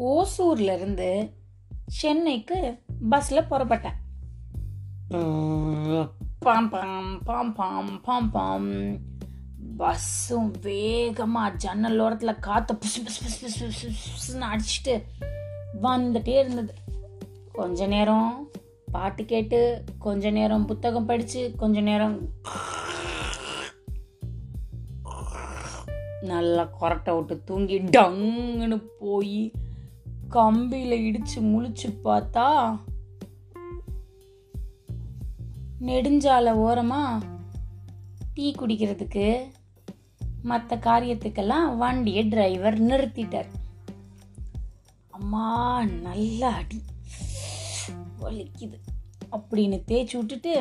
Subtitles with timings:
[0.00, 1.32] ஓசூர்ல இருந்து
[1.86, 3.98] சென்னைக்கு பஸ்ல புறப்பட்டேன்.
[6.38, 8.70] பாம் பாம் பாம் பாம் பாம் பாம்.
[9.78, 15.02] பஸ்ஸும் வேகமா ஜன்னல் ஓரத்துல காத்த புசு புசு புசு புசு புசு புசுன்னு அடிச்சுட்டு
[15.82, 16.74] வந்துட்டே இருந்தது.
[17.52, 18.48] கொஞ்ச நேரம்
[18.92, 22.28] பாட்டு கேட்டு கொஞ்ச நேரம் புத்தகம் படிச்சு கொஞ்ச நேரம்
[26.20, 29.52] நல்லா கொரட்டை விட்டு தூங்கி டங்குன்னு போய்
[30.34, 32.48] கம்பியில இடிச்சு முழிச்சு பார்த்தா
[35.80, 37.02] நெடுஞ்சால ஓரமா
[38.34, 39.26] டீ குடிக்கிறதுக்கு
[40.42, 43.50] மற்ற காரியத்துக்கெல்லாம் வண்டியை டிரைவர் நிறுத்திட்டார்.
[45.10, 45.46] அம்மா
[45.84, 46.82] நல்ல அடி
[48.20, 48.78] வலிக்குது
[49.32, 50.54] அப்படின்னு தேய்ச்சி விட்டுட்டு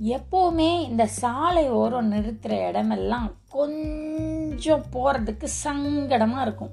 [0.00, 6.72] எப்போவுமே இந்த சாலை ஓரம் நிறுத்துற இடமெல்லாம் கொஞ்சம் போறதுக்கு சங்கடமா இருக்கும்.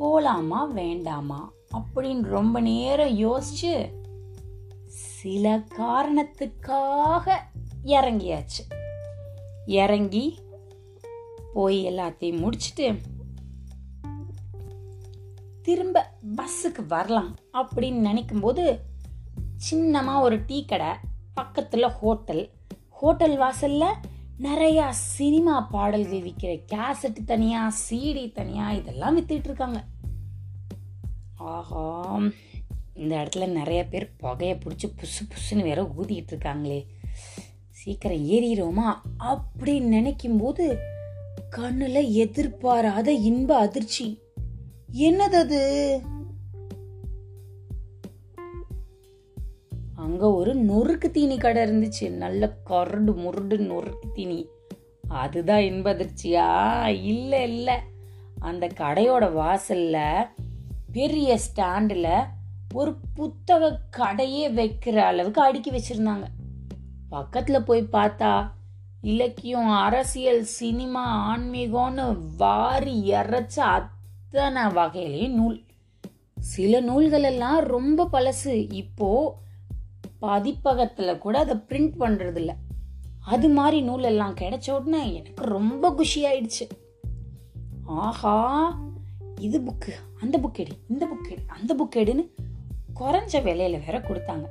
[0.00, 1.52] போலாமா வேண்டாமா?
[1.74, 3.90] அப்படின்னு ரொம்ப நேரம் யோசிச்சு
[4.86, 7.36] சில காரணத்துக்காக
[7.84, 8.74] இறங்கியாச்சு.
[9.66, 10.38] இறங்கி
[11.54, 13.00] போய் எல்லாத்தையும் முடிச்சுட்டு
[15.62, 18.78] திரும்ப பஸ்ஸுக்கு வரலாம் அப்படின்னு நினைக்கும் போது
[20.20, 20.86] ஒரு டீ கடை
[21.34, 22.50] பக்கத்தில் ஹோட்டல்.
[22.90, 23.94] ஹோட்டல் வாசலில்
[24.42, 29.84] நிறையா சினிமா பாடல்கள் விற்கிற கேசட் தனியா சிடி தனியா இதெல்லாம் வித்துட்டு இருக்காங்க
[31.34, 32.18] ஆஹா
[32.94, 36.86] இந்த இடத்துல நிறைய பேர் புகையை பிடிச்சி புசு புசுன்னு வேற ஊதிக்கிட்டு இருக்காங்களே
[37.70, 38.94] சீக்கிரம் ஏறிடுவோமா?
[39.18, 40.78] அப்படின்னு நினைக்கும் போது
[41.56, 44.20] கண்ணுல எதிர்பாராத இன்ப அதிர்ச்சி.
[44.92, 46.02] என்னது அது?
[50.00, 52.10] அங்கே ஒரு நொறுக்கு தீனி கடை இருந்துச்சு.
[52.10, 54.40] நல்ல கரடு முரடு நொறுக்கு தீனி.
[55.08, 56.50] அதுதான் இன்ப அதிர்ச்சியா
[57.04, 57.74] இல்லை.
[58.38, 60.26] அந்த கடையோட வாசலில்
[60.92, 62.12] பெரிய ஸ்டாண்டில்
[62.74, 66.26] ஒரு புத்தக கடையே வைக்கிற அளவுக்கு அடுக்கி வச்சுருந்தாங்க.
[67.08, 68.32] பக்கத்தில் போய் பார்த்தா
[69.02, 72.06] இலக்கியம் அரசியல் சினிமா ஆன்மீகம்னு
[72.36, 75.60] வாரி இறைச்ச அத்தனை வகையிலையும் நூல்.
[76.38, 78.72] சில நூல்கள் எல்லாம் ரொம்ப பழசு.
[78.72, 79.48] இப்போது
[80.20, 82.52] பதிப்பகத்தில் கூட அதை பிரிண்ட் பண்ணுறதில்ல
[83.24, 86.68] அது மாதிரி நூல் எல்லாம் கிடைச்ச உடனே எனக்கு ரொம்ப குஷி ஆயிடுச்சு
[87.84, 88.36] ஆஹா
[89.40, 92.24] இது புக்கு அந்த புக் எடு இந்த புக் எடு அந்த புக் எடுன்னு
[93.00, 94.46] குறைஞ்ச விலையில வேற கொடுத்தாங்க.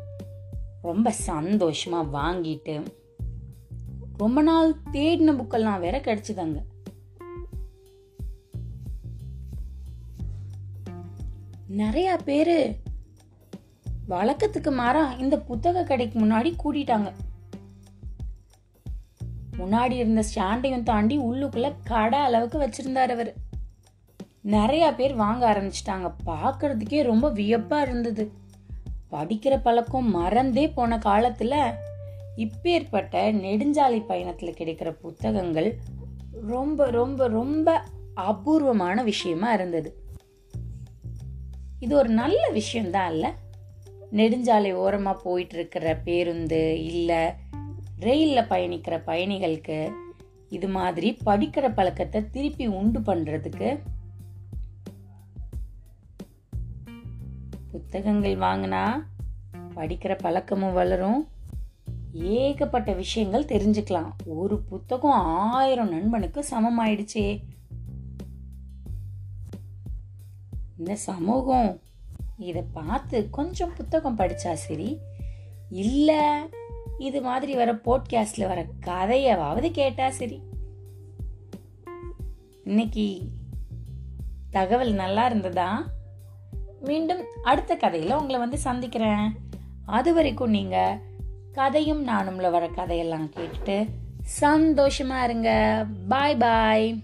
[0.81, 2.83] ரொம்ப சந்தோஷமாக வாங்கிட்டு
[4.17, 6.59] ரொம்ப நாள் தேடின புக்கெல்லாம் வேற கிடைச்சிதாங்க.
[11.67, 12.55] நிறைய பேர்
[14.09, 17.11] வழக்கத்துக்கு மாறா இந்த புத்தக கடைக்கு முன்னாடி கூட்டிட்டாங்க.
[19.57, 23.33] முன்னாடி இருந்த ஸ்டாண்டையும் தாண்டி உள்ளுக்குள்ள கடை அளவுக்கு வச்சிருந்தார் அவர்.
[24.41, 26.13] நிறைய பேர் வாங்க ஆரம்பிச்சிட்டாங்க.
[26.25, 28.31] பார்க்கறதுக்கே ரொம்ப வியப்பா இருந்தது.
[29.11, 31.73] படிக்கிற பழக்கம் மறந்தே போன காலத்துல
[32.37, 35.79] இப்பேற்பட்ட நெடுஞ்சாலை பயணத்துல கிடைக்கிற புத்தகங்கள்
[36.47, 37.83] ரொம்ப ரொம்ப ரொம்ப
[38.13, 39.95] அபூர்வமான விஷயமா இருந்தது.
[41.79, 43.31] இது ஒரு நல்ல விஷயம்தான் இல்லை?
[44.11, 47.29] நெடுஞ்சாலை ஓரமாக போயிட்டு இருக்கிற பேருந்து இல்லை
[47.99, 49.91] ரயிலில் பயணிக்கிற பயணிகளுக்கு
[50.49, 53.79] இது மாதிரி படிக்கிற பழக்கத்தை திருப்பி உண்டு பண்ணுறதுக்கு
[57.71, 59.03] புத்தகங்கள் வாங்கினா
[59.75, 61.27] படிக்கிற பழக்கமும் வளரும்.
[62.13, 64.11] ஏகப்பட்ட விஷயங்கள் தெரிஞ்சுக்கலாம்.
[64.25, 67.41] ஒரு புத்தகம் ஆயிரம் நண்பனுக்கு சமமாயிடுச்சே.
[70.77, 71.79] இந்த சமூகம்
[72.39, 74.97] இதை பார்த்து கொஞ்சம் புத்தகம் படித்தா சரி
[75.69, 76.19] இல்லை
[76.97, 80.41] இது மாதிரி வர போட்காஸ்டில் வர கதையவாவது கேட்டா சரி.
[82.63, 83.21] இன்னைக்கு
[84.49, 85.85] தகவல் நல்லா இருந்ததா?
[86.79, 89.35] மீண்டும் அடுத்த கதையில் உங்களை வந்து சந்திக்கிறேன்.
[89.85, 90.97] அது வரைக்கும் நீங்கள்
[91.51, 93.89] கதையும் நானும்ல வர கதையெல்லாம் கேட்டுட்டு
[94.21, 95.85] சந்தோஷமாக இருங்க.
[96.07, 97.03] பாய் பாய்